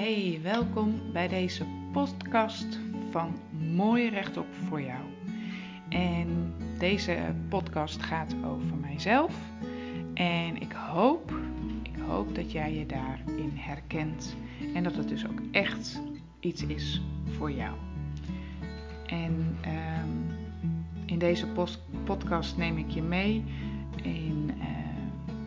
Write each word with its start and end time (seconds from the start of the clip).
Hey, 0.00 0.40
welkom 0.42 1.00
bij 1.12 1.28
deze 1.28 1.66
podcast 1.92 2.78
van 3.10 3.38
Mooi 3.74 4.08
Rechtop 4.08 4.46
voor 4.68 4.80
jou. 4.80 5.02
En 5.88 6.54
deze 6.78 7.34
podcast 7.48 8.02
gaat 8.02 8.34
over 8.44 8.76
mijzelf. 8.80 9.34
En 10.14 10.60
ik 10.60 10.72
hoop, 10.72 11.32
ik 11.82 12.00
hoop 12.06 12.34
dat 12.34 12.52
jij 12.52 12.74
je 12.74 12.86
daarin 12.86 13.52
herkent. 13.54 14.36
En 14.74 14.82
dat 14.82 14.96
het 14.96 15.08
dus 15.08 15.26
ook 15.26 15.40
echt 15.50 16.00
iets 16.38 16.62
is 16.66 17.02
voor 17.30 17.52
jou. 17.52 17.76
En 19.06 19.58
um, 19.64 20.36
in 21.06 21.18
deze 21.18 21.46
podcast 22.04 22.56
neem 22.56 22.78
ik 22.78 22.90
je 22.90 23.02
mee 23.02 23.44
in 24.02 24.50
uh, 24.56 24.64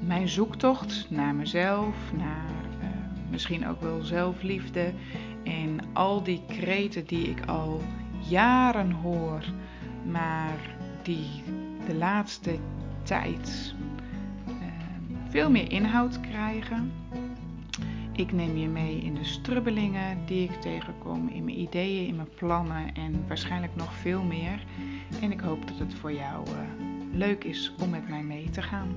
mijn 0.07 0.27
zoektocht 0.27 1.07
naar 1.09 1.35
mezelf, 1.35 1.95
naar 2.17 2.62
misschien 3.33 3.67
ook 3.67 3.81
wel 3.81 4.01
zelfliefde 4.01 4.93
en 5.43 5.79
al 5.93 6.23
die 6.23 6.41
kreten 6.47 7.05
die 7.05 7.29
ik 7.29 7.45
al 7.45 7.81
jaren 8.29 8.91
hoor, 8.91 9.43
maar 10.11 10.75
die 11.01 11.43
de 11.87 11.95
laatste 11.95 12.57
tijd 13.03 13.73
uh, 14.47 14.53
veel 15.29 15.49
meer 15.49 15.71
inhoud 15.71 16.19
krijgen. 16.21 16.91
Ik 18.11 18.31
neem 18.31 18.57
je 18.57 18.67
mee 18.67 18.97
in 18.97 19.13
de 19.13 19.23
strubbelingen 19.23 20.17
die 20.25 20.43
ik 20.43 20.61
tegenkom, 20.61 21.27
in 21.27 21.43
mijn 21.43 21.59
ideeën, 21.59 22.07
in 22.07 22.15
mijn 22.15 22.33
plannen 22.35 22.93
en 22.95 23.23
waarschijnlijk 23.27 23.75
nog 23.75 23.93
veel 23.93 24.23
meer. 24.23 24.63
En 25.21 25.31
ik 25.31 25.39
hoop 25.39 25.67
dat 25.67 25.79
het 25.79 25.93
voor 25.93 26.13
jou 26.13 26.47
uh, 26.47 26.53
leuk 27.11 27.43
is 27.43 27.73
om 27.81 27.89
met 27.89 28.09
mij 28.09 28.23
mee 28.23 28.49
te 28.49 28.61
gaan. 28.61 28.89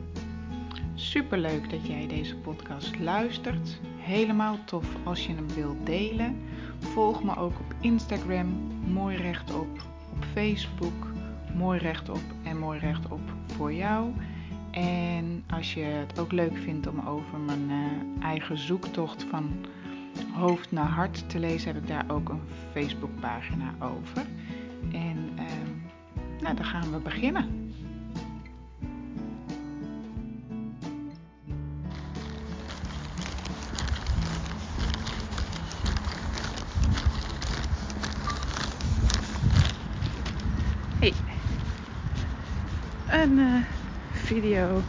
Super 1.17 1.39
leuk 1.39 1.71
dat 1.71 1.87
jij 1.87 2.07
deze 2.07 2.37
podcast 2.37 2.99
luistert. 2.99 3.81
Helemaal 3.99 4.59
tof 4.65 4.87
als 5.05 5.27
je 5.27 5.35
hem 5.35 5.49
wilt 5.55 5.87
delen. 5.87 6.37
Volg 6.79 7.25
me 7.25 7.37
ook 7.37 7.59
op 7.59 7.75
Instagram, 7.81 8.47
mooi 8.93 9.17
rechtop, 9.17 9.69
op 10.13 10.25
Facebook, 10.33 11.07
mooi 11.55 11.79
rechtop 11.79 12.21
en 12.45 12.59
mooi 12.59 12.79
rechtop 12.79 13.21
voor 13.47 13.73
jou. 13.73 14.13
En 14.71 15.45
als 15.51 15.75
je 15.75 15.81
het 15.81 16.19
ook 16.19 16.33
leuk 16.33 16.57
vindt 16.57 16.87
om 16.87 17.01
over 17.07 17.39
mijn 17.39 17.71
uh, 17.71 18.25
eigen 18.25 18.59
zoektocht 18.59 19.23
van 19.23 19.67
hoofd 20.33 20.73
naar 20.73 20.89
hart 20.89 21.31
te 21.31 21.39
lezen, 21.39 21.75
heb 21.75 21.83
ik 21.83 21.89
daar 21.89 22.05
ook 22.09 22.29
een 22.29 22.43
Facebookpagina 22.73 23.75
over. 23.79 24.27
En 24.93 25.31
uh, 25.39 25.45
nou, 26.41 26.57
dan 26.57 26.65
gaan 26.65 26.91
we 26.91 26.99
beginnen. 26.99 27.66
Een 43.11 43.39
uh, 43.39 43.55
video 44.13 44.83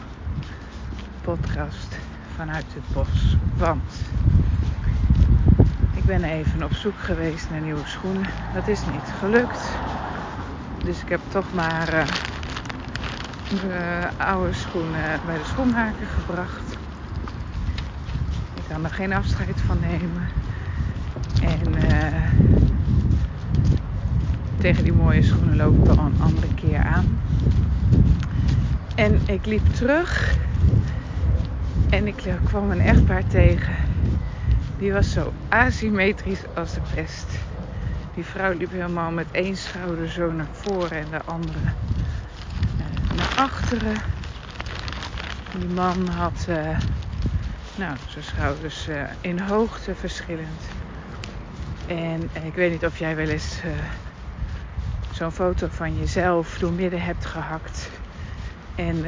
podcast 1.20 1.98
vanuit 2.36 2.64
het 2.74 2.94
bos. 2.94 3.36
Want 3.56 3.92
ik 5.94 6.04
ben 6.04 6.24
even 6.24 6.62
op 6.62 6.72
zoek 6.72 6.98
geweest 6.98 7.50
naar 7.50 7.60
nieuwe 7.60 7.86
schoenen. 7.86 8.30
Dat 8.54 8.68
is 8.68 8.80
niet 8.92 9.12
gelukt. 9.18 9.70
Dus 10.84 11.02
ik 11.02 11.08
heb 11.08 11.20
toch 11.28 11.54
maar 11.54 11.94
uh, 11.94 12.04
de 13.50 14.08
oude 14.16 14.52
schoenen 14.52 15.20
bij 15.26 15.38
de 15.38 15.44
schoenmaker 15.44 16.06
gebracht. 16.06 16.76
Ik 18.54 18.62
kan 18.68 18.84
er 18.84 18.90
geen 18.90 19.12
afscheid 19.12 19.60
van 19.60 19.78
nemen. 19.80 20.28
En 21.42 21.74
uh, 21.74 22.22
tegen 24.56 24.84
die 24.84 24.92
mooie 24.92 25.22
schoenen 25.22 25.56
loop 25.56 25.78
ik 25.78 25.84
wel 25.84 26.04
een 26.04 26.20
andere 26.20 26.54
keer 26.54 26.78
aan. 26.78 27.18
En 28.98 29.20
ik 29.26 29.46
liep 29.46 29.74
terug 29.74 30.34
en 31.90 32.06
ik 32.06 32.34
kwam 32.44 32.70
een 32.70 32.80
echtpaar 32.80 33.26
tegen. 33.26 33.74
Die 34.78 34.92
was 34.92 35.12
zo 35.12 35.32
asymmetrisch 35.48 36.42
als 36.54 36.74
de 36.74 36.80
pest. 36.94 37.26
Die 38.14 38.24
vrouw 38.24 38.52
liep 38.52 38.70
helemaal 38.70 39.10
met 39.10 39.26
één 39.30 39.56
schouder 39.56 40.08
zo 40.08 40.32
naar 40.32 40.48
voren 40.52 40.90
en 40.90 41.06
de 41.10 41.22
andere 41.24 41.58
uh, 42.78 43.16
naar 43.16 43.32
achteren. 43.34 43.94
Die 45.58 45.68
man 45.68 46.08
had 46.08 46.46
uh, 46.48 46.78
nou, 47.76 47.96
zijn 48.06 48.24
schouders 48.24 48.88
uh, 48.88 49.02
in 49.20 49.38
hoogte 49.38 49.94
verschillend. 49.94 50.62
En 51.86 52.30
ik 52.44 52.54
weet 52.54 52.70
niet 52.70 52.84
of 52.84 52.98
jij 52.98 53.16
wel 53.16 53.28
eens 53.28 53.60
zo'n 55.12 55.32
foto 55.32 55.66
van 55.70 55.98
jezelf 55.98 56.58
door 56.58 56.72
midden 56.72 57.02
hebt 57.02 57.26
gehakt. 57.26 57.97
En 58.78 59.04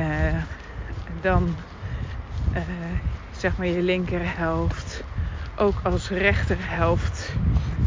dan 1.20 1.54
zeg 3.36 3.56
maar 3.56 3.66
je 3.66 3.82
linkerhelft 3.82 5.03
ook 5.56 5.81
als 5.82 6.08
rechterhelft 6.08 7.32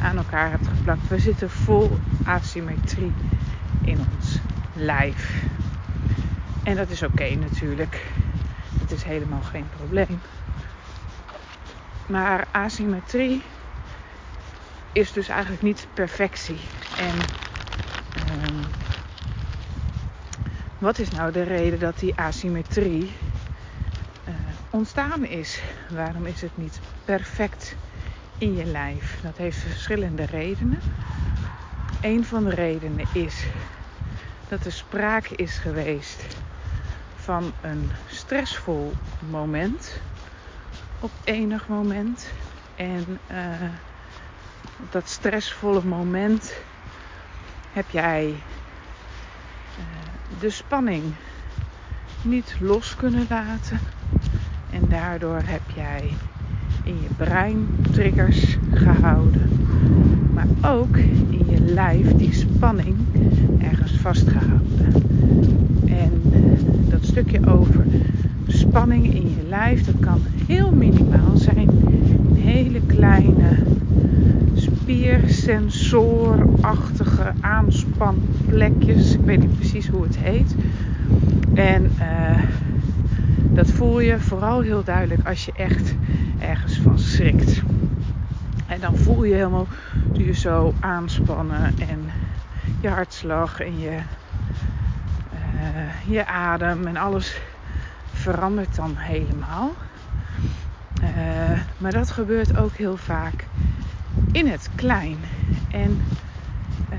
aan 0.02 0.18
elkaar 0.18 0.50
hebt 0.50 0.68
geplakt. 0.68 1.08
We 1.10 1.18
zitten 1.18 1.50
vol 1.50 1.98
asymmetrie 2.26 3.12
in 3.82 3.98
ons 4.14 4.40
lijf. 4.76 5.44
En 6.64 6.76
dat 6.76 6.90
is 6.90 7.04
oké 7.04 7.36
natuurlijk. 7.36 8.02
Het 8.82 8.92
is 8.92 9.04
helemaal 9.04 9.42
geen 9.42 9.70
probleem. 9.78 10.22
Maar 12.08 12.48
asymmetrie 12.52 13.42
is 14.94 15.12
dus 15.12 15.28
eigenlijk 15.28 15.62
niet 15.62 15.88
perfectie. 15.94 16.60
En 16.98 17.16
um, 18.48 18.66
wat 20.84 21.00
is 21.00 21.12
nou 21.12 21.32
de 21.32 21.42
reden 21.42 21.80
dat 21.80 22.00
die 22.00 22.16
asymmetrie 22.16 23.12
uh, 24.28 24.34
ontstaan 24.70 25.26
is? 25.26 25.62
Waarom 25.90 26.26
is 26.26 26.42
het 26.42 26.58
niet 26.58 26.80
perfect 27.06 27.76
in 28.38 28.56
je 28.56 28.66
lijf? 28.66 29.20
Dat 29.22 29.38
heeft 29.38 29.58
verschillende 29.58 30.26
redenen. 30.26 30.80
Een 32.02 32.26
van 32.26 32.44
de 32.44 32.50
redenen 32.50 33.06
is 33.14 33.46
dat 34.50 34.66
er 34.66 34.72
sprake 34.72 35.36
is 35.36 35.58
geweest 35.58 36.26
van 37.16 37.52
een 37.62 37.92
stressvol 38.08 38.94
moment 39.30 40.00
op 41.00 41.12
enig 41.24 41.68
moment. 41.68 42.28
En 42.76 43.20
op 44.80 44.92
dat 44.92 45.10
stressvolle 45.10 45.84
moment 45.84 46.56
heb 47.74 47.90
jij 47.90 48.34
de 50.40 50.50
spanning 50.50 51.04
niet 52.22 52.56
los 52.60 52.96
kunnen 52.96 53.26
laten. 53.30 53.80
En 54.70 54.82
daardoor 54.90 55.42
heb 55.44 55.62
jij 55.76 56.10
in 56.84 56.96
je 57.02 57.10
brein 57.18 57.68
triggers 57.92 58.58
gehouden. 58.74 59.50
Maar 60.34 60.48
ook 60.72 60.98
in 61.30 61.46
je 61.50 61.60
lijf 61.60 62.12
die 62.12 62.34
spanning 62.34 62.96
ergens 63.62 63.92
vastgehouden. 63.92 64.94
En 65.86 66.22
dat 66.90 67.06
stukje 67.06 67.48
over 67.48 67.86
spanning 68.48 69.14
in 69.14 69.30
je 69.30 69.48
lijf, 69.50 69.86
dat 69.86 70.00
kan 70.00 70.22
heel 70.48 70.72
minimaal 70.72 71.38
zijn. 71.38 71.70
Hele 72.36 72.82
kleine 72.86 73.58
spiersensorachtige 74.56 77.34
aanspanplekjes. 77.42 79.14
Ik 79.14 79.26
weet 79.26 79.40
niet 79.40 79.56
precies 79.56 79.88
hoe 79.88 80.04
het 80.04 80.18
heet. 80.18 80.56
En 81.54 81.92
uh, 82.00 82.44
dat 83.54 83.70
voel 83.70 84.00
je 84.00 84.20
vooral 84.20 84.62
heel 84.62 84.84
duidelijk 84.84 85.28
als 85.28 85.46
je 85.46 85.52
echt 85.56 85.96
ergens 86.40 86.78
van 86.78 87.00
schrikt. 87.00 87.62
En 88.68 88.80
dan 88.80 88.98
voel 88.98 89.24
je 89.24 89.34
helemaal 89.34 89.68
je 90.14 90.34
zo 90.34 90.74
aanspannen 90.80 91.80
en 91.80 92.00
je 92.82 92.88
hartslag 92.88 93.60
en 93.60 93.80
je, 93.80 93.98
uh, 95.34 96.06
je 96.06 96.26
adem 96.26 96.88
en 96.88 96.98
alles 96.98 97.42
verandert 98.14 98.76
dan 98.76 98.96
helemaal. 98.96 99.72
Uh, 101.02 101.60
maar 101.78 101.92
dat 101.92 102.12
gebeurt 102.12 102.58
ook 102.58 102.76
heel 102.76 102.98
vaak 102.98 103.46
in 104.34 104.48
het 104.48 104.70
klein. 104.76 105.18
En 105.72 106.02
uh, 106.92 106.98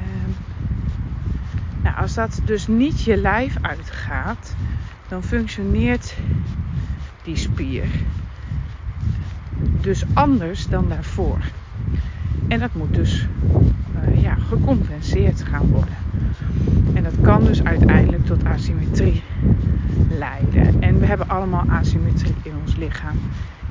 nou, 1.82 1.96
als 1.96 2.14
dat 2.14 2.40
dus 2.44 2.66
niet 2.66 3.02
je 3.02 3.16
lijf 3.16 3.56
uitgaat, 3.60 4.54
dan 5.08 5.22
functioneert 5.22 6.16
die 7.22 7.36
spier 7.36 7.86
dus 9.81 10.04
anders 10.12 10.69
dan 10.69 10.88
daarvoor. 10.88 11.38
En 12.48 12.58
dat 12.58 12.75
moet 12.75 12.94
dus 12.94 13.26
uh, 14.08 14.22
ja, 14.22 14.34
gecompenseerd 14.34 15.42
gaan 15.42 15.66
worden. 15.66 15.94
En 16.94 17.02
dat 17.02 17.14
kan 17.20 17.44
dus 17.44 17.64
uiteindelijk 17.64 18.26
tot 18.26 18.44
asymmetrie 18.44 19.22
leiden. 20.08 20.82
En 20.82 20.98
we 20.98 21.06
hebben 21.06 21.28
allemaal 21.28 21.64
asymmetrie 21.69 22.34
in 22.42 22.52
ons 22.64 22.76
lichaam. 22.76 23.16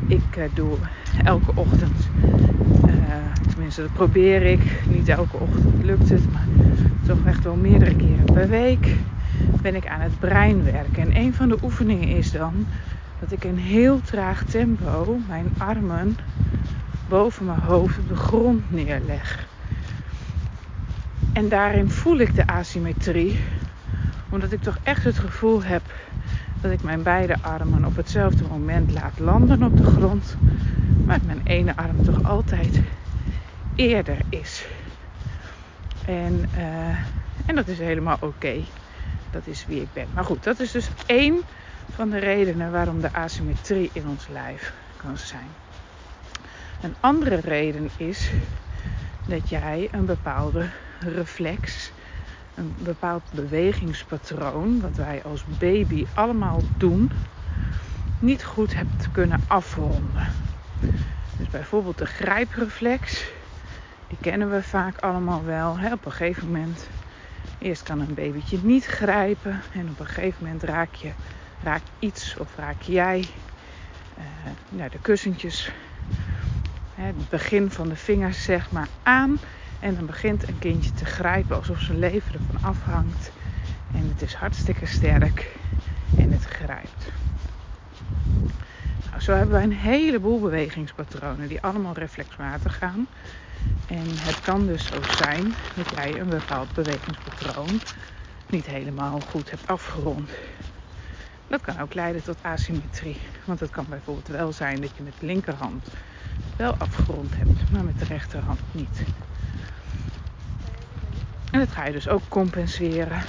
Ik 0.07 0.37
uh, 0.37 0.43
doe 0.53 0.77
elke 1.23 1.51
ochtend, 1.55 2.09
uh, 2.85 2.93
tenminste 3.49 3.81
dat 3.81 3.93
probeer 3.93 4.41
ik. 4.41 4.81
Niet 4.87 5.09
elke 5.09 5.37
ochtend 5.37 5.83
lukt 5.83 6.09
het, 6.09 6.31
maar 6.31 6.47
toch 7.05 7.25
echt 7.25 7.43
wel 7.43 7.55
meerdere 7.55 7.95
keren 7.95 8.25
per 8.33 8.49
week 8.49 8.95
ben 9.61 9.75
ik 9.75 9.87
aan 9.87 9.99
het 9.99 10.19
brein 10.19 10.63
werken. 10.63 11.03
En 11.03 11.15
een 11.15 11.33
van 11.33 11.49
de 11.49 11.57
oefeningen 11.63 12.07
is 12.07 12.31
dan 12.31 12.65
dat 13.19 13.31
ik 13.31 13.43
in 13.43 13.57
heel 13.57 14.01
traag 14.01 14.43
tempo 14.43 15.17
mijn 15.27 15.49
armen 15.57 16.17
boven 17.07 17.45
mijn 17.45 17.59
hoofd 17.59 17.97
op 17.97 18.07
de 18.07 18.15
grond 18.15 18.71
neerleg. 18.71 19.47
En 21.33 21.49
daarin 21.49 21.89
voel 21.89 22.17
ik 22.17 22.35
de 22.35 22.47
asymmetrie, 22.47 23.39
omdat 24.29 24.51
ik 24.51 24.61
toch 24.61 24.77
echt 24.83 25.03
het 25.03 25.19
gevoel 25.19 25.63
heb 25.63 25.81
dat 26.63 26.71
ik 26.71 26.83
mijn 26.83 27.03
beide 27.03 27.37
armen 27.41 27.85
op 27.85 27.95
hetzelfde 27.95 28.43
moment 28.47 28.91
laat 28.91 29.19
landen 29.19 29.63
op 29.63 29.77
de 29.77 29.83
grond, 29.83 30.37
maar 31.05 31.19
mijn 31.25 31.41
ene 31.43 31.75
arm 31.75 32.03
toch 32.03 32.23
altijd 32.23 32.79
eerder 33.75 34.17
is. 34.29 34.65
En, 36.05 36.49
uh, 36.57 36.87
en 37.45 37.55
dat 37.55 37.67
is 37.67 37.79
helemaal 37.79 38.17
oké. 38.19 38.55
Dat 39.31 39.47
is 39.47 39.65
wie 39.65 39.81
ik 39.81 39.93
ben. 39.93 40.07
Maar 40.13 40.23
goed, 40.23 40.43
dat 40.43 40.59
is 40.59 40.71
dus 40.71 40.89
één 41.05 41.41
van 41.93 42.09
de 42.09 42.19
redenen 42.19 42.71
waarom 42.71 43.01
de 43.01 43.13
asymmetrie 43.13 43.89
in 43.93 44.07
ons 44.07 44.27
lijf 44.27 44.73
kan 44.97 45.17
zijn. 45.17 45.49
Een 46.81 46.95
andere 46.99 47.35
reden 47.35 47.89
is 47.97 48.31
dat 49.27 49.49
jij 49.49 49.87
een 49.91 50.05
bepaalde 50.05 50.65
reflex, 50.99 51.91
een 52.55 52.75
bepaald 52.77 53.23
bewegingspatroon, 53.33 54.81
wat 54.81 54.95
wij 54.95 55.23
als 55.23 55.43
baby 55.59 56.05
allemaal 56.13 56.61
doen, 56.77 57.11
niet 58.19 58.43
goed 58.43 58.73
hebt 58.75 59.11
kunnen 59.11 59.41
afronden. 59.47 60.27
Dus 61.37 61.49
bijvoorbeeld 61.51 61.97
de 61.97 62.05
grijpreflex, 62.05 63.25
die 64.07 64.17
kennen 64.21 64.51
we 64.51 64.63
vaak 64.63 64.97
allemaal 64.97 65.45
wel. 65.45 65.77
Hè? 65.77 65.93
Op 65.93 66.05
een 66.05 66.11
gegeven 66.11 66.47
moment, 66.47 66.87
eerst 67.57 67.83
kan 67.83 67.99
een 67.99 68.13
babytje 68.13 68.59
niet 68.61 68.85
grijpen 68.85 69.61
en 69.73 69.89
op 69.89 69.99
een 69.99 70.05
gegeven 70.05 70.43
moment 70.43 70.63
raak 70.63 70.93
je 70.93 71.11
raakt 71.63 71.89
iets 71.99 72.37
of 72.37 72.55
raak 72.55 72.81
jij 72.81 73.25
uh, 74.73 74.83
de 74.91 74.99
kussentjes, 75.01 75.71
hè, 76.95 77.03
het 77.05 77.29
begin 77.29 77.71
van 77.71 77.89
de 77.89 77.95
vingers 77.95 78.43
zeg 78.43 78.71
maar 78.71 78.87
aan. 79.03 79.39
En 79.83 79.95
dan 79.95 80.05
begint 80.05 80.47
een 80.47 80.59
kindje 80.59 80.91
te 80.91 81.05
grijpen 81.05 81.55
alsof 81.55 81.81
zijn 81.81 81.99
leven 81.99 82.33
ervan 82.33 82.61
afhangt. 82.61 83.31
En 83.95 84.07
het 84.07 84.21
is 84.21 84.33
hartstikke 84.33 84.85
sterk 84.85 85.55
en 86.17 86.31
het 86.31 86.43
grijpt. 86.43 87.11
Nou, 89.09 89.21
zo 89.21 89.33
hebben 89.33 89.53
wij 89.53 89.63
een 89.63 89.73
heleboel 89.73 90.39
bewegingspatronen 90.39 91.47
die 91.47 91.61
allemaal 91.61 91.93
reflexmatig 91.93 92.77
gaan. 92.77 93.07
En 93.87 94.17
het 94.17 94.41
kan 94.41 94.65
dus 94.65 94.85
zo 94.85 95.03
zijn 95.03 95.55
dat 95.75 95.89
jij 95.89 96.19
een 96.19 96.29
bepaald 96.29 96.73
bewegingspatroon 96.73 97.81
niet 98.49 98.65
helemaal 98.65 99.19
goed 99.19 99.49
hebt 99.49 99.67
afgerond. 99.67 100.29
Dat 101.47 101.61
kan 101.61 101.79
ook 101.79 101.93
leiden 101.93 102.23
tot 102.23 102.37
asymmetrie. 102.41 103.17
Want 103.45 103.59
het 103.59 103.69
kan 103.69 103.85
bijvoorbeeld 103.89 104.27
wel 104.27 104.51
zijn 104.51 104.81
dat 104.81 104.97
je 104.97 105.03
met 105.03 105.19
de 105.19 105.25
linkerhand 105.25 105.87
wel 106.55 106.75
afgerond 106.77 107.35
hebt, 107.35 107.71
maar 107.71 107.83
met 107.83 107.99
de 107.99 108.05
rechterhand 108.05 108.59
niet. 108.71 109.03
En 111.53 111.59
dat 111.59 111.71
ga 111.71 111.85
je 111.85 111.91
dus 111.91 112.07
ook 112.07 112.21
compenseren. 112.27 113.21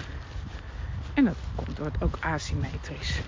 En 1.15 1.25
dat 1.25 1.35
wordt 1.79 2.03
ook 2.03 2.17
asymmetrisch. 2.21 3.21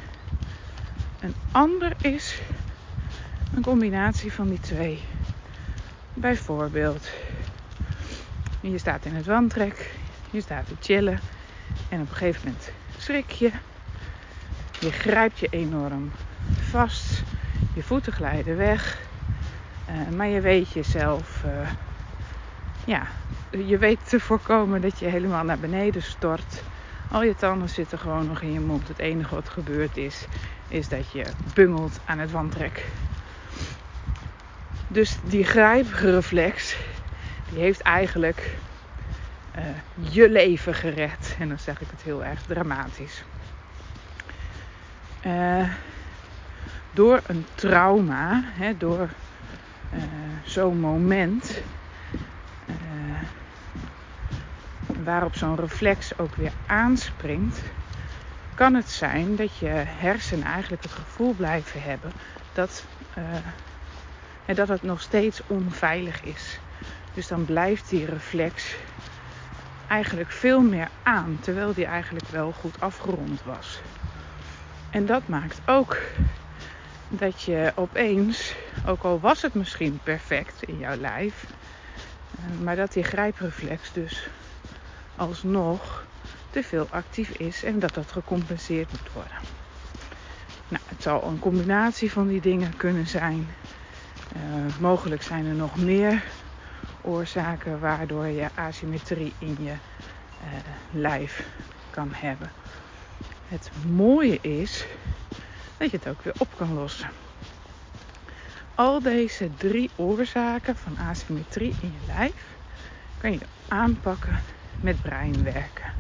Een 1.21 1.35
ander 1.51 1.93
is 2.01 2.41
een 3.55 3.63
combinatie 3.63 4.33
van 4.33 4.49
die 4.49 4.61
twee. 4.61 5.01
Bijvoorbeeld, 6.15 7.09
je 8.61 8.79
staat 8.79 9.05
in 9.05 9.15
het 9.15 9.27
wandtrek, 9.27 9.95
je 10.31 10.41
staat 10.41 10.67
te 10.67 10.75
chillen 10.81 11.21
en 11.89 12.01
op 12.01 12.09
een 12.11 12.17
gegeven 12.17 12.41
moment 12.45 12.71
schrik 12.99 13.31
je 13.31 13.51
je 14.81 14.93
grijpt 14.93 15.39
je 15.39 15.49
enorm 15.51 16.11
vast. 16.61 17.23
Je 17.75 17.83
voeten 17.83 18.13
glijden 18.13 18.57
weg. 18.57 18.99
Uh, 19.91 20.17
maar 20.17 20.29
je 20.29 20.41
weet 20.41 20.73
jezelf, 20.73 21.43
uh, 21.47 21.69
ja, 22.85 23.07
je 23.51 23.79
weet 23.79 24.09
te 24.09 24.21
voorkomen 24.21 24.81
dat 24.81 24.99
je 24.99 25.07
helemaal 25.07 25.45
naar 25.45 25.59
beneden 25.59 26.03
stort. 26.03 26.63
Al 27.11 27.23
je 27.23 27.35
tanden 27.35 27.69
zitten 27.69 27.99
gewoon 27.99 28.27
nog 28.27 28.41
in 28.41 28.53
je 28.53 28.61
mond. 28.61 28.89
Het 28.89 28.99
enige 28.99 29.35
wat 29.35 29.49
gebeurd 29.49 29.97
is, 29.97 30.27
is 30.69 30.89
dat 30.89 31.13
je 31.13 31.25
bungelt 31.55 32.01
aan 32.05 32.19
het 32.19 32.31
wandtrek. 32.31 32.85
Dus 34.89 35.17
die 35.25 35.45
grijpreflex, 35.45 36.77
die 37.51 37.61
heeft 37.61 37.81
eigenlijk 37.81 38.57
uh, 39.57 39.65
je 40.13 40.31
leven 40.31 40.75
gered. 40.75 41.37
En 41.39 41.49
dan 41.49 41.59
zeg 41.59 41.81
ik 41.81 41.89
het 41.91 42.03
heel 42.03 42.25
erg 42.25 42.43
dramatisch. 42.43 43.25
Uh, 45.27 45.69
door 46.93 47.21
een 47.27 47.47
trauma, 47.55 48.43
hè, 48.45 48.77
door 48.77 49.09
uh, 49.95 50.03
zo'n 50.45 50.81
moment, 50.81 51.61
uh, 52.67 52.75
waarop 55.07 55.37
zo'n 55.37 55.57
reflex 55.57 56.19
ook 56.19 56.35
weer 56.35 56.53
aanspringt, 56.67 57.63
kan 58.55 58.75
het 58.75 58.91
zijn 58.91 59.37
dat 59.37 59.57
je 59.57 59.69
hersenen 59.87 60.47
eigenlijk 60.47 60.83
het 60.83 60.93
gevoel 60.93 61.33
blijven 61.33 61.83
hebben 61.83 62.13
dat, 62.53 62.85
dat 64.45 64.69
het 64.69 64.83
nog 64.83 65.01
steeds 65.01 65.41
onveilig 65.47 66.23
is. 66.23 66.59
Dus 67.15 67.27
dan 67.27 67.45
blijft 67.45 67.89
die 67.89 68.05
reflex 68.05 68.77
eigenlijk 69.89 70.31
veel 70.31 70.61
meer 70.61 70.89
aan, 71.03 71.39
terwijl 71.41 71.75
die 71.75 71.87
eigenlijk 71.87 72.29
wel 72.29 72.53
goed 72.53 72.81
afgerond 72.81 73.43
was. 73.45 73.81
En 74.91 75.07
dat 75.07 75.29
maakt 75.29 75.61
ook 75.67 75.99
dat 77.09 77.43
je 77.43 77.73
opeens, 77.75 78.55
ook 78.87 79.03
al 79.03 79.21
was 79.21 79.43
het 79.43 79.55
misschien 79.55 80.01
perfect 80.03 80.63
in 80.63 80.79
jouw 80.79 80.97
lijf, 80.97 81.45
eh, 81.45 82.61
maar 82.63 82.77
dat 82.77 82.93
die 82.93 83.03
grijpreflex 83.05 83.93
dus 83.93 84.29
alsnog 85.17 86.05
te 86.51 86.63
veel 86.63 86.87
actief 86.91 87.31
is 87.31 87.65
en 87.65 87.79
dat 87.79 87.95
dat 87.95 88.13
gecompenseerd 88.13 88.91
moet 88.91 89.13
worden. 89.13 89.39
Nou, 90.69 90.83
het 90.89 91.03
zal 91.03 91.25
een 91.25 91.39
combinatie 91.39 92.13
van 92.13 92.27
die 92.27 92.41
dingen 92.41 92.77
kunnen 92.77 93.07
zijn. 93.07 93.49
Uh, 94.37 94.79
mogelijk 94.81 95.23
zijn 95.23 95.47
er 95.47 95.55
nog 95.55 95.77
meer 95.77 96.23
oorzaken 97.01 97.81
waardoor 97.81 98.27
je 98.27 98.49
asymmetrie 98.55 99.33
in 99.39 99.57
je 99.61 99.71
uh, 99.71 99.77
lijf 100.91 101.47
kan 101.91 102.09
hebben. 102.13 102.51
Het 103.49 103.71
mooie 103.91 104.41
is 104.41 104.87
dat 105.77 105.91
je 105.91 105.97
het 105.97 106.09
ook 106.09 106.23
weer 106.23 106.35
op 106.39 106.49
kan 106.57 106.75
lossen. 106.75 107.11
Al 108.75 109.03
deze 109.03 109.51
drie 109.57 109.91
oorzaken 109.97 110.77
van 110.77 110.99
asymmetrie 110.99 111.75
in 111.81 111.95
je 112.01 112.07
lijf 112.07 112.45
kan 113.19 113.33
je 113.33 113.41
aanpakken 113.69 114.39
met 114.81 115.03
breinwerken. 115.03 115.91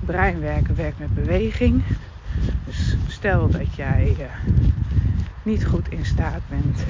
Breinwerken 0.00 0.76
werkt 0.76 0.98
met 0.98 1.14
beweging. 1.14 1.82
Dus 2.64 2.96
stel 3.06 3.48
dat 3.50 3.74
jij 3.74 4.16
uh, 4.18 4.24
niet 5.42 5.66
goed 5.66 5.88
in 5.88 6.04
staat 6.04 6.40
bent 6.48 6.84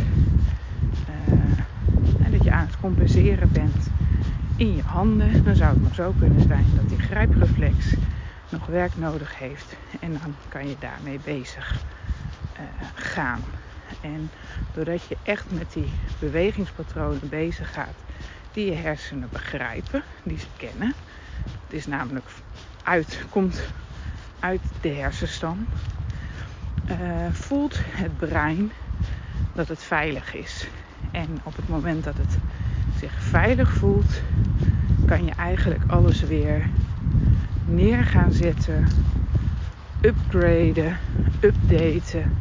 uh, 1.09 2.25
en 2.25 2.31
dat 2.31 2.45
je 2.45 2.51
aan 2.51 2.67
het 2.67 2.81
compenseren 2.81 3.53
bent 3.53 3.91
in 4.57 4.77
je 4.77 4.83
handen, 4.83 5.45
dan 5.45 5.55
zou 5.57 5.73
het 5.73 5.83
maar 5.83 5.95
zo 5.95 6.15
kunnen 6.19 6.43
zijn 6.47 6.65
dat 6.75 6.89
die 6.89 6.99
grijpreflex 6.99 7.95
nog 8.49 8.67
werk 8.67 8.97
nodig 8.97 9.39
heeft. 9.39 9.77
En 10.01 10.13
dan 10.13 10.35
kan 10.49 10.69
je 10.69 10.77
daarmee 10.79 11.21
bezig 11.25 11.85
uh, 12.55 12.61
gaan. 12.95 13.41
En 14.01 14.31
doordat 14.75 15.05
je 15.09 15.17
echt 15.23 15.51
met 15.51 15.73
die 15.73 15.91
bewegingspatronen 16.19 17.29
bezig 17.29 17.73
gaat, 17.73 17.95
die 18.53 18.67
je 18.67 18.77
hersenen 18.77 19.29
begrijpen, 19.33 20.03
die 20.23 20.39
ze 20.39 20.47
kennen. 20.57 20.95
Het 21.45 21.73
is 21.79 21.87
namelijk 21.87 22.27
uit, 22.83 23.25
komt 23.31 23.63
uit 24.41 24.61
de 24.81 24.89
hersenstam. 24.89 25.67
Uh, 26.91 26.97
voelt 27.33 27.79
het 27.85 28.19
brein 28.19 28.73
dat 29.53 29.69
het 29.69 29.83
veilig 29.83 30.35
is. 30.35 30.69
En 31.11 31.41
op 31.43 31.57
het 31.57 31.69
moment 31.69 32.05
dat 32.05 32.17
het 32.17 32.39
zich 32.99 33.13
veilig 33.23 33.73
voelt, 33.73 34.21
kan 35.07 35.25
je 35.25 35.33
eigenlijk 35.33 35.83
alles 35.87 36.21
weer 36.21 36.69
neer 37.65 38.05
gaan 38.05 38.33
zetten, 38.33 38.87
upgraden, 40.01 40.99
updaten. 41.41 42.39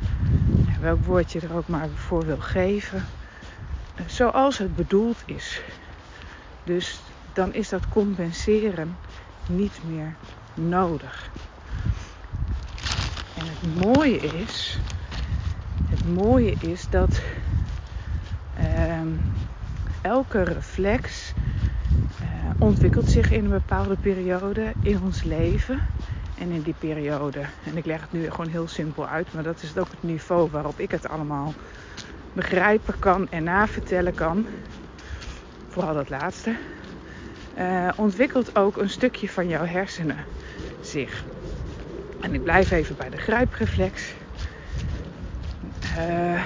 Welk 0.81 1.05
woord 1.05 1.31
je 1.31 1.39
er 1.39 1.53
ook 1.53 1.67
maar 1.67 1.89
voor 1.89 2.25
wil 2.25 2.39
geven. 2.39 3.05
Zoals 4.05 4.57
het 4.57 4.75
bedoeld 4.75 5.23
is. 5.25 5.61
Dus 6.63 6.99
dan 7.33 7.53
is 7.53 7.69
dat 7.69 7.89
compenseren 7.89 8.97
niet 9.47 9.79
meer 9.83 10.15
nodig. 10.53 11.29
En 13.37 13.45
het 13.45 13.87
mooie 13.87 14.17
is, 14.17 14.79
het 15.89 16.15
mooie 16.15 16.55
is 16.59 16.89
dat 16.89 17.21
ehm, 18.57 19.07
elke 20.01 20.43
reflex 20.43 21.33
uh, 22.21 22.27
ontwikkelt 22.57 23.09
zich 23.09 23.31
in 23.31 23.43
een 23.43 23.49
bepaalde 23.49 23.95
periode 23.95 24.73
in 24.81 25.01
ons 25.03 25.23
leven. 25.23 25.79
En 26.37 26.51
in 26.51 26.61
die 26.61 26.75
periode, 26.79 27.45
en 27.63 27.77
ik 27.77 27.85
leg 27.85 28.01
het 28.01 28.11
nu 28.11 28.29
gewoon 28.29 28.47
heel 28.47 28.67
simpel 28.67 29.07
uit, 29.07 29.33
maar 29.33 29.43
dat 29.43 29.61
is 29.61 29.77
ook 29.77 29.91
het 29.91 30.03
niveau 30.03 30.49
waarop 30.49 30.79
ik 30.79 30.91
het 30.91 31.09
allemaal 31.09 31.53
begrijpen 32.33 32.99
kan 32.99 33.29
en 33.29 33.43
navertellen 33.43 34.13
kan. 34.13 34.45
Vooral 35.69 35.93
dat 35.93 36.09
laatste. 36.09 36.55
Uh, 37.57 37.89
ontwikkelt 37.95 38.55
ook 38.55 38.77
een 38.77 38.89
stukje 38.89 39.29
van 39.29 39.47
jouw 39.47 39.65
hersenen 39.65 40.25
zich. 40.81 41.23
En 42.21 42.33
ik 42.33 42.43
blijf 42.43 42.71
even 42.71 42.95
bij 42.97 43.09
de 43.09 43.17
grijpreflex. 43.17 44.13
Uh, 45.97 46.43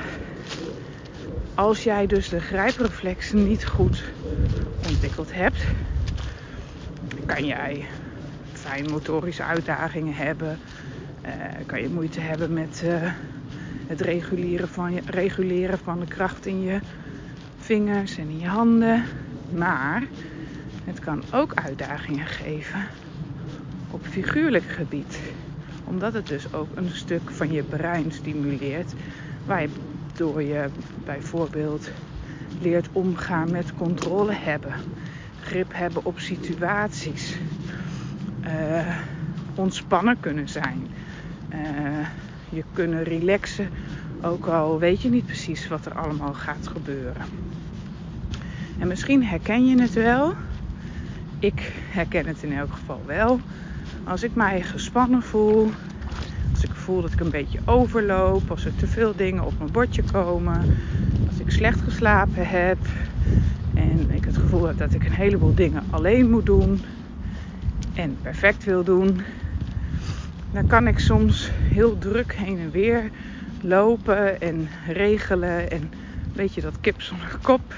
als 1.55 1.83
jij 1.83 2.07
dus 2.07 2.29
de 2.29 2.39
grijpreflex 2.39 3.31
niet 3.31 3.65
goed 3.65 4.03
ontwikkeld 4.87 5.33
hebt, 5.33 5.63
kan 7.25 7.45
jij 7.45 7.85
fijnmotorische 8.53 9.43
uitdagingen 9.43 10.13
hebben. 10.13 10.59
Uh, 11.25 11.31
kan 11.65 11.81
je 11.81 11.89
moeite 11.89 12.19
hebben 12.19 12.53
met 12.53 12.83
het 13.87 14.01
reguleren 14.01 14.67
van, 14.67 14.93
je, 14.93 15.01
reguleren 15.05 15.79
van 15.79 15.99
de 15.99 16.07
kracht 16.07 16.45
in 16.45 16.61
je 16.61 16.79
vingers 17.63 18.17
en 18.17 18.29
in 18.29 18.39
je 18.39 18.47
handen. 18.47 19.03
Maar 19.55 20.03
het 20.83 20.99
kan 20.99 21.23
ook 21.31 21.53
uitdagingen 21.53 22.25
geven 22.25 22.79
op 23.91 24.05
figuurlijk 24.05 24.63
gebied. 24.63 25.19
Omdat 25.83 26.13
het 26.13 26.27
dus 26.27 26.53
ook 26.53 26.67
een 26.75 26.89
stuk 26.89 27.31
van 27.31 27.51
je 27.51 27.63
brein 27.63 28.11
stimuleert. 28.11 28.93
Waardoor 29.45 30.41
je 30.41 30.65
bijvoorbeeld 31.05 31.89
leert 32.61 32.87
omgaan 32.91 33.51
met 33.51 33.73
controle 33.75 34.33
hebben. 34.33 34.73
Grip 35.41 35.73
hebben 35.73 36.05
op 36.05 36.19
situaties. 36.19 37.37
Uh, 38.45 38.97
ontspannen 39.55 40.19
kunnen 40.19 40.49
zijn. 40.49 40.87
Uh, 41.53 42.07
je 42.49 42.63
kunnen 42.73 43.03
relaxen. 43.03 43.69
Ook 44.25 44.47
al 44.47 44.79
weet 44.79 45.01
je 45.01 45.09
niet 45.09 45.25
precies 45.25 45.67
wat 45.67 45.85
er 45.85 45.93
allemaal 45.93 46.33
gaat 46.33 46.67
gebeuren. 46.67 47.25
En 48.79 48.87
misschien 48.87 49.23
herken 49.23 49.65
je 49.65 49.81
het 49.81 49.93
wel. 49.93 50.33
Ik 51.39 51.71
herken 51.91 52.25
het 52.25 52.43
in 52.43 52.57
elk 52.57 52.71
geval 52.71 53.01
wel. 53.05 53.39
Als 54.03 54.23
ik 54.23 54.35
mij 54.35 54.61
gespannen 54.61 55.21
voel, 55.21 55.71
als 56.51 56.63
ik 56.63 56.71
voel 56.73 57.01
dat 57.01 57.11
ik 57.11 57.19
een 57.19 57.29
beetje 57.29 57.59
overloop, 57.65 58.49
als 58.51 58.65
er 58.65 58.75
te 58.75 58.87
veel 58.87 59.15
dingen 59.15 59.45
op 59.45 59.53
mijn 59.57 59.71
bordje 59.71 60.03
komen, 60.11 60.61
als 61.27 61.39
ik 61.39 61.51
slecht 61.51 61.81
geslapen 61.81 62.47
heb 62.47 62.77
en 63.73 64.09
ik 64.11 64.25
het 64.25 64.37
gevoel 64.37 64.63
heb 64.63 64.77
dat 64.77 64.93
ik 64.93 65.05
een 65.05 65.11
heleboel 65.11 65.55
dingen 65.55 65.83
alleen 65.89 66.29
moet 66.29 66.45
doen 66.45 66.81
en 67.93 68.17
perfect 68.21 68.63
wil 68.63 68.83
doen, 68.83 69.21
dan 70.51 70.67
kan 70.67 70.87
ik 70.87 70.99
soms 70.99 71.51
heel 71.53 71.97
druk 71.97 72.33
heen 72.35 72.59
en 72.59 72.71
weer 72.71 73.09
lopen 73.63 74.41
en 74.41 74.69
regelen 74.87 75.71
en 75.71 75.81
een 75.81 76.33
beetje 76.33 76.61
dat 76.61 76.79
kip 76.81 77.01
zonder 77.01 77.37
kop 77.41 77.73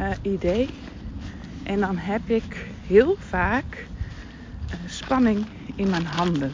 uh, 0.00 0.10
idee. 0.22 0.68
En 1.62 1.80
dan 1.80 1.96
heb 1.96 2.28
ik 2.28 2.66
heel 2.86 3.16
vaak 3.18 3.86
uh, 4.68 4.74
spanning 4.86 5.46
in 5.74 5.90
mijn 5.90 6.06
handen. 6.06 6.52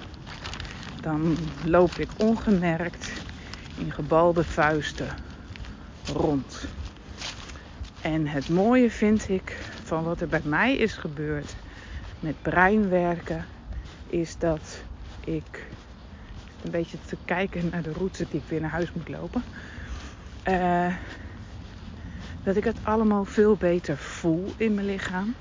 Dan 1.01 1.37
loop 1.65 1.93
ik 1.93 2.09
ongemerkt 2.17 3.13
in 3.79 3.93
gebalde 3.93 4.45
vuisten 4.45 5.09
rond. 6.13 6.67
En 8.03 8.27
het 8.27 8.49
mooie 8.49 8.91
vind 8.91 9.29
ik 9.29 9.57
van 9.85 10.05
wat 10.05 10.21
er 10.21 10.29
bij 10.29 10.41
mij 10.45 10.77
is 10.77 10.93
gebeurd 10.93 11.55
met 12.21 12.43
breinwerken, 12.43 13.45
is 14.07 14.39
dat 14.39 14.83
ik 15.25 15.67
een 16.67 16.73
beetje 16.73 16.99
te 17.07 17.17
kijken 17.25 17.69
naar 17.71 17.83
de 17.83 17.93
route 17.93 18.27
die 18.31 18.41
ik 18.41 18.49
weer 18.49 18.61
naar 18.61 18.71
huis 18.71 18.93
moet 18.93 19.09
lopen. 19.09 19.43
Uh, 20.49 20.95
dat 22.43 22.57
ik 22.57 22.65
het 22.65 22.79
allemaal 22.83 23.25
veel 23.25 23.57
beter 23.57 23.97
voel 23.97 24.53
in 24.57 24.75
mijn 24.75 24.87
lichaam. 24.87 25.35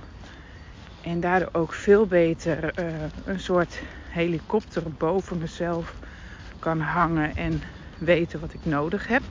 En 1.02 1.20
daardoor 1.20 1.50
ook 1.52 1.74
veel 1.74 2.06
beter 2.06 2.80
uh, 2.80 2.86
een 3.26 3.40
soort 3.40 3.82
helikopter 4.10 4.84
boven 4.98 5.38
mezelf 5.38 5.96
kan 6.60 6.80
hangen 6.80 7.36
en 7.36 7.62
weten 7.98 8.40
wat 8.40 8.54
ik 8.54 8.66
nodig 8.66 9.08
heb. 9.08 9.24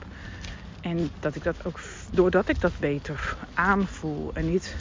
En 0.81 1.09
dat 1.19 1.35
ik 1.35 1.43
dat 1.43 1.65
ook, 1.65 1.79
doordat 2.11 2.49
ik 2.49 2.61
dat 2.61 2.79
beter 2.79 3.35
aanvoel 3.53 4.31
en 4.33 4.51
niet 4.51 4.75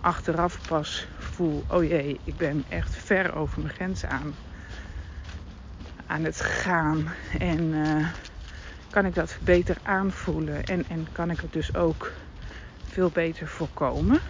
achteraf 0.00 0.68
pas 0.68 1.06
voel, 1.18 1.64
oh 1.68 1.84
jee, 1.84 2.20
ik 2.24 2.36
ben 2.36 2.64
echt 2.68 2.96
ver 2.96 3.34
over 3.34 3.60
mijn 3.62 3.74
grens 3.74 4.04
aan, 4.04 4.34
aan 6.08 6.24
het 6.24 6.40
gaan. 6.40 7.12
En 7.38 7.60
uh, 7.60 8.08
kan 8.90 9.04
ik 9.06 9.14
dat 9.14 9.38
beter 9.40 9.76
aanvoelen 9.82 10.64
en, 10.64 10.84
en 10.88 11.06
kan 11.12 11.30
ik 11.30 11.40
het 11.40 11.52
dus 11.52 11.74
ook 11.74 12.12
veel 12.88 13.10
beter 13.10 13.46
voorkomen. 13.46 14.20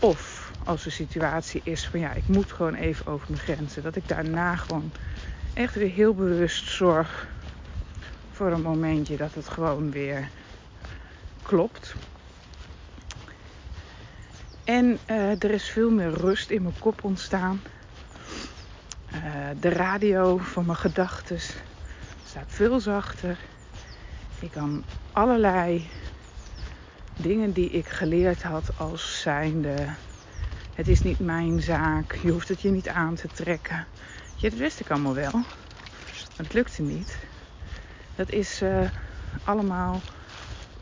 Of 0.00 0.50
als 0.64 0.82
de 0.82 0.90
situatie 0.90 1.60
is 1.64 1.88
van 1.88 2.00
ja, 2.00 2.12
ik 2.12 2.28
moet 2.28 2.52
gewoon 2.52 2.74
even 2.74 3.06
over 3.06 3.26
mijn 3.28 3.42
grenzen, 3.42 3.82
dat 3.82 3.96
ik 3.96 4.08
daarna 4.08 4.56
gewoon 4.56 4.92
echt 5.54 5.74
weer 5.74 5.90
heel 5.90 6.14
bewust 6.14 6.68
zorg 6.68 7.26
voor 8.32 8.50
een 8.52 8.62
momentje 8.62 9.16
dat 9.16 9.34
het 9.34 9.48
gewoon 9.48 9.90
weer 9.90 10.28
klopt. 11.42 11.94
En 14.64 14.98
uh, 15.10 15.42
er 15.42 15.50
is 15.50 15.68
veel 15.68 15.90
meer 15.90 16.10
rust 16.10 16.50
in 16.50 16.62
mijn 16.62 16.78
kop 16.78 17.04
ontstaan. 17.04 17.60
Uh, 19.16 19.60
de 19.60 19.68
radio 19.68 20.36
van 20.36 20.66
mijn 20.66 20.78
gedachten 20.78 21.38
staat 22.26 22.46
veel 22.46 22.80
zachter. 22.80 23.38
Ik 24.40 24.50
kan 24.50 24.84
allerlei 25.12 25.88
dingen 27.16 27.52
die 27.52 27.70
ik 27.70 27.88
geleerd 27.88 28.42
had 28.42 28.70
als 28.76 29.20
zijnde... 29.20 29.74
Het 30.76 30.88
is 30.88 31.02
niet 31.02 31.18
mijn 31.18 31.60
zaak, 31.60 32.18
je 32.22 32.30
hoeft 32.30 32.48
het 32.48 32.60
je 32.60 32.70
niet 32.70 32.88
aan 32.88 33.14
te 33.14 33.28
trekken. 33.28 33.86
Ja, 34.36 34.48
dat 34.48 34.58
wist 34.58 34.80
ik 34.80 34.90
allemaal 34.90 35.14
wel. 35.14 35.32
Maar 35.32 35.44
het 36.36 36.52
lukte 36.52 36.82
niet. 36.82 37.18
Dat 38.14 38.30
is 38.30 38.62
uh, 38.62 38.90
allemaal, 39.44 40.00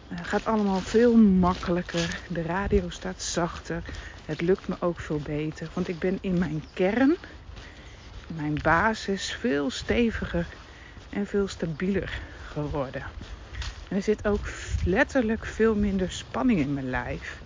uh, 0.09 0.19
gaat 0.23 0.47
allemaal 0.47 0.81
veel 0.81 1.17
makkelijker. 1.17 2.21
De 2.29 2.43
radio 2.43 2.91
staat 2.91 3.23
zachter. 3.23 3.83
Het 4.25 4.41
lukt 4.41 4.69
me 4.69 4.77
ook 4.81 5.01
veel 5.01 5.21
beter. 5.21 5.69
Want 5.73 5.89
ik 5.89 5.99
ben 5.99 6.19
in 6.21 6.39
mijn 6.39 6.65
kern, 6.73 7.17
mijn 8.37 8.59
basis, 8.63 9.33
veel 9.33 9.71
steviger 9.71 10.47
en 11.11 11.27
veel 11.27 11.49
stabieler 11.49 12.21
geworden. 12.53 13.03
En 13.89 13.97
er 13.97 14.03
zit 14.03 14.27
ook 14.27 14.49
letterlijk 14.85 15.47
veel 15.47 15.75
minder 15.75 16.11
spanning 16.11 16.61
in 16.61 16.75
mijn 16.75 16.91
lijf. 16.91 17.39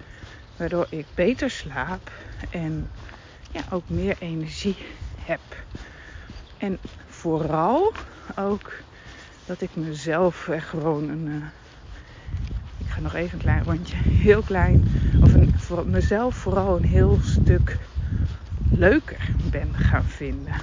Waardoor 0.57 0.87
ik 0.91 1.07
beter 1.15 1.51
slaap 1.51 2.11
en 2.51 2.91
ja, 3.51 3.61
ook 3.71 3.89
meer 3.89 4.17
energie 4.19 4.77
heb. 5.25 5.41
En 6.59 6.79
vooral 7.09 7.93
ook 8.37 8.73
dat 9.47 9.61
ik 9.61 9.77
mezelf 9.77 10.49
gewoon 10.59 11.09
een. 11.09 11.27
Uh, 11.27 11.47
ik 12.79 12.87
ga 12.89 13.01
nog 13.01 13.15
even 13.15 13.33
een 13.33 13.45
klein 13.45 13.65
rondje. 13.65 13.97
Heel 13.97 14.43
klein. 14.43 14.85
Of 15.23 15.35
een, 15.35 15.59
voor 15.59 15.87
mezelf 15.87 16.35
vooral 16.35 16.77
een 16.77 16.85
heel 16.85 17.19
stuk 17.23 17.79
leuker 18.71 19.31
ben 19.51 19.75
gaan 19.75 20.05
vinden. 20.05 20.55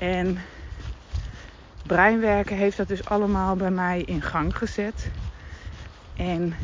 En 0.00 0.38
breinwerken 1.86 2.56
heeft 2.56 2.76
dat 2.76 2.88
dus 2.88 3.04
allemaal 3.04 3.56
bij 3.56 3.70
mij 3.70 4.00
in 4.00 4.22
gang 4.22 4.56
gezet. 4.56 5.10
En 6.16 6.54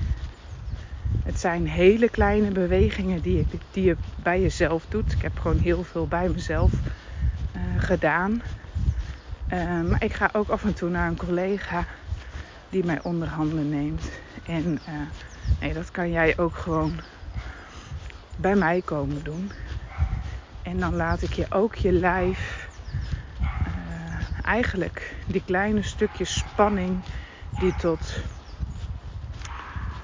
het 1.24 1.40
zijn 1.40 1.68
hele 1.68 2.08
kleine 2.08 2.50
bewegingen 2.50 3.20
die, 3.20 3.38
ik, 3.38 3.60
die 3.70 3.84
je 3.84 3.96
bij 4.22 4.40
jezelf 4.40 4.84
doet. 4.88 5.12
Ik 5.12 5.22
heb 5.22 5.38
gewoon 5.38 5.58
heel 5.58 5.82
veel 5.84 6.06
bij 6.06 6.28
mezelf 6.28 6.72
uh, 7.56 7.62
gedaan. 7.78 8.42
Uh, 9.52 9.82
maar 9.82 10.04
ik 10.04 10.12
ga 10.12 10.30
ook 10.32 10.48
af 10.48 10.64
en 10.64 10.74
toe 10.74 10.90
naar 10.90 11.08
een 11.08 11.16
collega 11.16 11.84
die 12.70 12.84
mij 12.84 13.02
onder 13.02 13.28
handen 13.28 13.68
neemt. 13.68 14.10
En 14.46 14.64
uh, 14.88 14.94
nee, 15.60 15.72
dat 15.72 15.90
kan 15.90 16.10
jij 16.10 16.38
ook 16.38 16.56
gewoon 16.56 17.00
bij 18.36 18.54
mij 18.54 18.82
komen 18.84 19.24
doen. 19.24 19.50
En 20.62 20.80
dan 20.80 20.94
laat 20.94 21.22
ik 21.22 21.32
je 21.32 21.46
ook 21.50 21.74
je 21.74 21.92
lijf 21.92 22.65
eigenlijk 24.46 25.14
die 25.26 25.42
kleine 25.44 25.82
stukjes 25.82 26.38
spanning 26.38 27.02
die 27.58 27.74
tot 27.76 28.20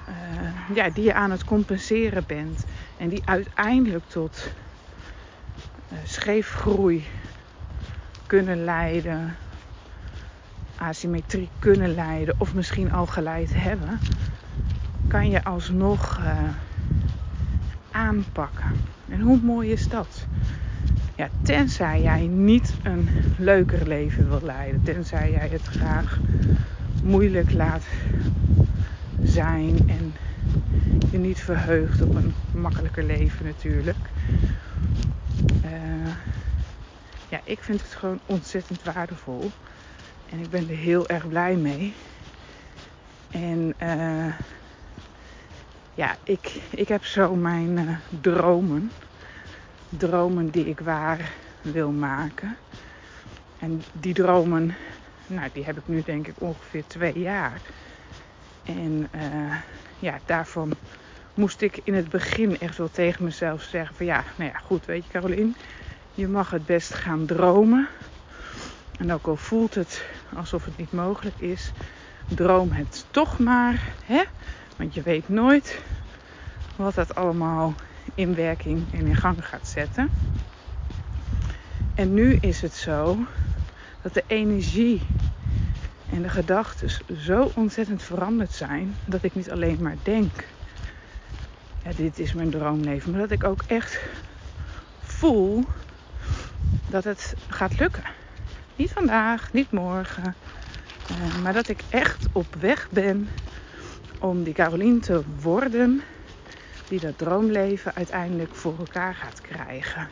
uh, 0.09 0.75
ja, 0.75 0.89
die 0.89 1.03
je 1.03 1.13
aan 1.13 1.31
het 1.31 1.43
compenseren 1.43 2.23
bent 2.27 2.65
en 2.97 3.09
die 3.09 3.21
uiteindelijk 3.25 4.03
tot 4.07 4.53
uh, 5.91 5.97
scheefgroei 6.03 7.05
kunnen 8.27 8.63
leiden, 8.63 9.35
asymmetrie 10.77 11.49
kunnen 11.59 11.93
leiden 11.93 12.35
of 12.37 12.53
misschien 12.53 12.91
al 12.91 13.05
geleid 13.05 13.53
hebben, 13.53 13.99
kan 15.07 15.29
je 15.29 15.43
alsnog 15.43 16.19
uh, 16.19 16.39
aanpakken. 17.91 18.71
En 19.09 19.21
hoe 19.21 19.39
mooi 19.41 19.71
is 19.71 19.87
dat? 19.87 20.25
Ja, 21.15 21.29
tenzij 21.41 22.01
jij 22.01 22.27
niet 22.27 22.73
een 22.83 23.09
leuker 23.37 23.87
leven 23.87 24.29
wil 24.29 24.41
leiden, 24.41 24.83
tenzij 24.83 25.31
jij 25.31 25.47
het 25.47 25.61
graag 25.61 26.19
moeilijk 27.03 27.51
laat 27.51 27.83
zijn 29.23 29.89
en 29.89 30.13
je 31.11 31.17
niet 31.17 31.39
verheugt 31.39 32.01
op 32.01 32.15
een 32.15 32.33
makkelijker 32.51 33.03
leven 33.03 33.45
natuurlijk. 33.45 33.97
Uh, 35.65 36.07
ja, 37.29 37.39
ik 37.43 37.63
vind 37.63 37.81
het 37.81 37.91
gewoon 37.91 38.19
ontzettend 38.25 38.83
waardevol. 38.83 39.51
En 40.29 40.39
ik 40.39 40.49
ben 40.49 40.69
er 40.69 40.75
heel 40.75 41.07
erg 41.07 41.27
blij 41.27 41.55
mee. 41.55 41.93
En 43.31 43.73
uh, 43.83 44.33
ja, 45.93 46.15
ik, 46.23 46.61
ik 46.69 46.87
heb 46.87 47.05
zo 47.05 47.35
mijn 47.35 47.77
uh, 47.77 47.95
dromen. 48.21 48.91
Dromen 49.97 50.49
die 50.49 50.65
ik 50.65 50.79
waar 50.79 51.33
wil 51.61 51.91
maken. 51.91 52.57
En 53.59 53.83
die 53.91 54.13
dromen, 54.13 54.75
nou, 55.27 55.49
die 55.53 55.65
heb 55.65 55.77
ik 55.77 55.87
nu 55.87 56.01
denk 56.01 56.27
ik 56.27 56.33
ongeveer 56.37 56.83
twee 56.87 57.19
jaar. 57.19 57.61
En 58.63 59.07
uh, 59.15 59.55
ja, 59.99 60.19
daarvan 60.25 60.73
moest 61.33 61.61
ik 61.61 61.79
in 61.83 61.93
het 61.93 62.09
begin 62.09 62.59
echt 62.59 62.77
wel 62.77 62.89
tegen 62.89 63.23
mezelf 63.23 63.61
zeggen 63.61 63.95
van 63.95 64.05
ja, 64.05 64.23
nou 64.37 64.51
ja, 64.51 64.57
goed, 64.57 64.85
weet 64.85 65.05
je 65.05 65.11
Caroline, 65.11 65.51
je 66.13 66.27
mag 66.27 66.49
het 66.49 66.65
best 66.65 66.93
gaan 66.93 67.25
dromen. 67.25 67.87
En 68.97 69.13
ook 69.13 69.27
al 69.27 69.35
voelt 69.35 69.75
het 69.75 70.05
alsof 70.35 70.65
het 70.65 70.77
niet 70.77 70.91
mogelijk 70.91 71.39
is, 71.39 71.71
droom 72.27 72.71
het 72.71 73.05
toch 73.11 73.39
maar, 73.39 73.93
hè? 74.05 74.23
Want 74.77 74.93
je 74.93 75.01
weet 75.01 75.29
nooit 75.29 75.81
wat 76.75 76.95
dat 76.95 77.15
allemaal 77.15 77.73
in 78.15 78.35
werking 78.35 78.93
en 78.93 79.05
in 79.05 79.15
gang 79.15 79.47
gaat 79.47 79.67
zetten. 79.67 80.09
En 81.95 82.13
nu 82.13 82.33
is 82.33 82.61
het 82.61 82.73
zo 82.73 83.17
dat 84.01 84.13
de 84.13 84.23
energie 84.27 85.01
en 86.09 86.21
de 86.21 86.29
gedachten 86.29 86.89
zo 87.17 87.51
ontzettend 87.55 88.03
veranderd 88.03 88.51
zijn 88.51 88.95
dat 89.05 89.23
ik 89.23 89.35
niet 89.35 89.51
alleen 89.51 89.77
maar 89.81 89.97
denk, 90.03 90.31
ja, 91.83 91.91
dit 91.95 92.19
is 92.19 92.33
mijn 92.33 92.49
droomleven, 92.49 93.11
maar 93.11 93.19
dat 93.19 93.31
ik 93.31 93.43
ook 93.43 93.63
echt 93.67 93.99
voel 94.99 95.63
dat 96.89 97.03
het 97.03 97.35
gaat 97.47 97.79
lukken. 97.79 98.03
Niet 98.75 98.91
vandaag, 98.91 99.53
niet 99.53 99.71
morgen, 99.71 100.35
uh, 101.11 101.43
maar 101.43 101.53
dat 101.53 101.67
ik 101.67 101.83
echt 101.89 102.27
op 102.31 102.55
weg 102.59 102.87
ben 102.91 103.29
om 104.19 104.43
die 104.43 104.53
Caroline 104.53 104.99
te 104.99 105.21
worden 105.41 106.01
die 106.87 106.99
dat 106.99 107.17
droomleven 107.17 107.95
uiteindelijk 107.95 108.55
voor 108.55 108.75
elkaar 108.79 109.15
gaat 109.15 109.41
krijgen. 109.41 110.07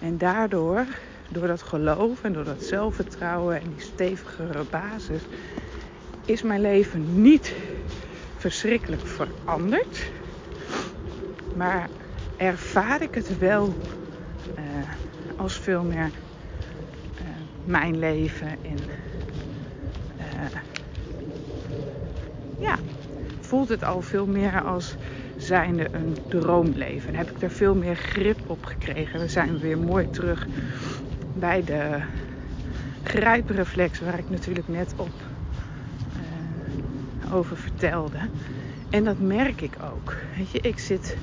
En 0.00 0.18
daardoor, 0.18 0.84
door 1.28 1.46
dat 1.46 1.62
geloof 1.62 2.24
en 2.24 2.32
door 2.32 2.44
dat 2.44 2.62
zelfvertrouwen 2.62 3.60
en 3.60 3.68
die 3.76 3.80
stevigere 3.86 4.64
basis, 4.70 5.22
is 6.24 6.42
mijn 6.42 6.60
leven 6.60 7.22
niet 7.22 7.54
verschrikkelijk 8.36 9.06
veranderd. 9.06 10.10
Maar 11.56 11.88
ervaar 12.36 13.02
ik 13.02 13.14
het 13.14 13.38
wel 13.38 13.74
uh, 14.58 14.64
als 15.36 15.58
veel 15.58 15.82
meer 15.82 16.10
uh, 17.14 17.26
mijn 17.64 17.98
leven. 17.98 18.48
En 18.48 18.78
uh, 20.18 20.60
ja, 22.58 22.78
voelt 23.40 23.68
het 23.68 23.84
al 23.84 24.02
veel 24.02 24.26
meer 24.26 24.62
als 24.62 24.96
zijnde 25.48 25.88
een 25.92 26.16
droomleven. 26.28 27.08
En 27.08 27.14
heb 27.14 27.30
ik 27.30 27.42
er 27.42 27.50
veel 27.50 27.74
meer 27.74 27.96
grip 27.96 28.38
op 28.46 28.64
gekregen. 28.64 29.20
We 29.20 29.28
zijn 29.28 29.58
weer 29.58 29.78
mooi 29.78 30.10
terug 30.10 30.46
bij 31.34 31.64
de 31.64 32.00
grijpreflex 33.02 34.00
waar 34.00 34.18
ik 34.18 34.30
natuurlijk 34.30 34.68
net 34.68 34.94
op 34.96 35.10
uh, 37.26 37.34
over 37.34 37.56
vertelde. 37.56 38.18
En 38.90 39.04
dat 39.04 39.18
merk 39.18 39.60
ik 39.60 39.76
ook. 39.92 40.14
Weet 40.36 40.50
je, 40.50 40.60
ik 40.60 40.78
zit, 40.78 41.16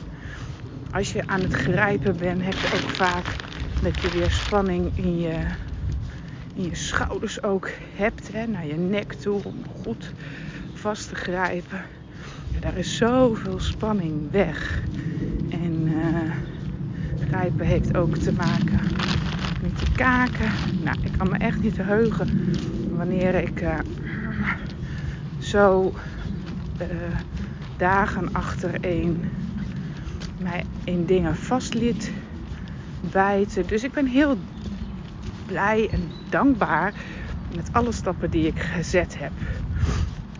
als 0.91 1.13
je 1.13 1.27
aan 1.27 1.41
het 1.41 1.53
grijpen 1.53 2.17
bent, 2.17 2.43
heb 2.43 2.59
je 2.59 2.71
ook 2.71 2.89
vaak 2.89 3.35
dat 3.81 4.01
je 4.01 4.09
weer 4.09 4.31
spanning 4.31 4.91
in 4.97 5.19
je, 5.19 5.37
in 6.53 6.63
je 6.63 6.75
schouders 6.75 7.43
ook 7.43 7.69
hebt, 7.95 8.31
hè, 8.31 8.47
naar 8.47 8.65
je 8.65 8.77
nek 8.77 9.13
toe 9.13 9.43
om 9.43 9.63
goed 9.81 10.13
vast 10.73 11.09
te 11.09 11.15
grijpen. 11.15 11.85
Daar 12.59 12.77
is 12.77 12.97
zoveel 12.97 13.59
spanning 13.59 14.31
weg. 14.31 14.81
En 15.49 15.87
uh, 15.87 16.31
grijpen 17.27 17.65
heeft 17.65 17.97
ook 17.97 18.15
te 18.15 18.33
maken 18.33 18.79
met 19.61 19.79
de 19.79 19.91
kaken. 19.95 20.51
Nou, 20.83 20.97
ik 21.01 21.11
kan 21.17 21.29
me 21.29 21.37
echt 21.37 21.61
niet 21.61 21.77
heugen 21.77 22.27
wanneer 22.97 23.35
ik 23.35 23.61
uh, 23.61 23.79
zo 25.39 25.93
uh, 26.81 26.87
dagen 27.77 28.33
achtereen 28.33 29.23
mij 30.37 30.63
in 30.83 31.05
dingen 31.05 31.35
vastliet 31.35 32.11
bijten. 33.11 33.67
Dus 33.67 33.83
ik 33.83 33.91
ben 33.91 34.05
heel 34.05 34.37
blij 35.45 35.89
en 35.91 36.11
dankbaar 36.29 36.93
met 37.55 37.69
alle 37.71 37.91
stappen 37.91 38.29
die 38.29 38.47
ik 38.47 38.59
gezet 38.59 39.17
heb. 39.19 39.31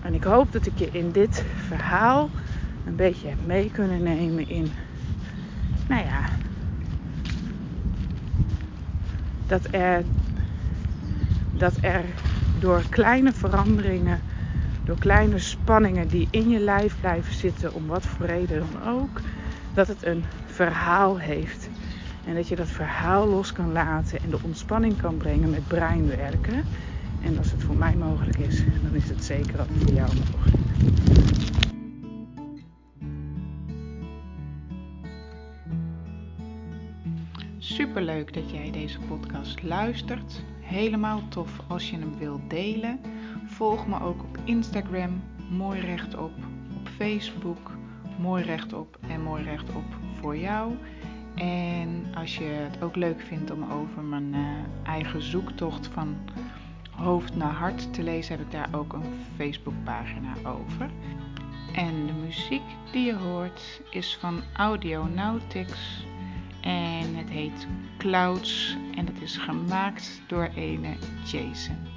En 0.05 0.13
ik 0.13 0.23
hoop 0.23 0.51
dat 0.51 0.65
ik 0.65 0.79
je 0.79 0.89
in 0.91 1.11
dit 1.11 1.45
verhaal 1.55 2.29
een 2.85 2.95
beetje 2.95 3.27
heb 3.27 3.45
mee 3.45 3.71
kunnen 3.71 4.03
nemen 4.03 4.49
in, 4.49 4.71
nou 5.87 6.05
ja, 6.05 6.23
dat 9.47 9.67
er, 9.71 10.03
dat 11.57 11.77
er 11.81 12.03
door 12.59 12.83
kleine 12.89 13.31
veranderingen, 13.31 14.19
door 14.83 14.97
kleine 14.97 15.39
spanningen 15.39 16.07
die 16.07 16.27
in 16.31 16.49
je 16.49 16.59
lijf 16.59 16.99
blijven 16.99 17.33
zitten, 17.33 17.73
om 17.73 17.87
wat 17.87 18.05
voor 18.05 18.25
reden 18.25 18.59
dan 18.59 18.87
ook, 18.87 19.21
dat 19.73 19.87
het 19.87 20.05
een 20.05 20.23
verhaal 20.45 21.19
heeft. 21.19 21.69
En 22.25 22.35
dat 22.35 22.47
je 22.47 22.55
dat 22.55 22.67
verhaal 22.67 23.27
los 23.27 23.51
kan 23.51 23.71
laten 23.71 24.21
en 24.21 24.29
de 24.29 24.39
ontspanning 24.41 25.01
kan 25.01 25.17
brengen 25.17 25.49
met 25.49 25.67
breinwerken. 25.67 26.63
En 27.25 27.37
als 27.37 27.51
het 27.51 27.63
voor 27.63 27.75
mij 27.75 27.95
mogelijk 27.95 28.37
is, 28.37 28.63
dan 28.83 28.93
is 28.93 29.09
het 29.09 29.23
zeker 29.23 29.59
ook 29.59 29.67
voor 29.77 29.93
jou 29.93 30.09
mogelijk. 30.15 30.63
Superleuk 37.57 38.33
dat 38.33 38.51
jij 38.51 38.71
deze 38.71 38.99
podcast 38.99 39.63
luistert. 39.63 40.43
Helemaal 40.59 41.27
tof 41.27 41.59
als 41.67 41.89
je 41.89 41.97
hem 41.97 42.17
wilt 42.17 42.49
delen. 42.49 42.99
Volg 43.45 43.87
me 43.87 44.01
ook 44.01 44.23
op 44.23 44.37
Instagram, 44.43 45.21
mooi 45.49 45.79
rechtop, 45.79 46.31
op 46.75 46.87
Facebook, 46.87 47.71
mooi 48.19 48.43
rechtop 48.43 48.97
en 49.07 49.21
mooi 49.21 49.43
rechtop 49.43 49.85
voor 50.19 50.37
jou. 50.37 50.73
En 51.35 52.05
als 52.15 52.37
je 52.37 52.43
het 52.43 52.81
ook 52.83 52.95
leuk 52.95 53.21
vindt 53.21 53.51
om 53.51 53.71
over 53.71 54.01
mijn 54.01 54.33
uh, 54.33 54.39
eigen 54.83 55.21
zoektocht 55.21 55.87
van 55.87 56.15
hoofd 56.97 57.35
naar 57.35 57.53
hart 57.53 57.93
te 57.93 58.03
lezen, 58.03 58.37
heb 58.37 58.45
ik 58.45 58.51
daar 58.51 58.69
ook 58.71 58.93
een 58.93 59.25
Facebookpagina 59.35 60.33
over. 60.43 60.89
En 61.73 62.05
de 62.05 62.13
muziek 62.13 62.63
die 62.91 63.05
je 63.05 63.15
hoort 63.15 63.81
is 63.89 64.17
van 64.19 64.41
Audionautics 64.53 66.05
en 66.61 67.15
het 67.15 67.29
heet 67.29 67.67
Clouds 67.97 68.77
en 68.95 69.05
het 69.05 69.21
is 69.21 69.37
gemaakt 69.37 70.21
door 70.27 70.49
ene 70.55 70.95
Jason. 71.23 71.94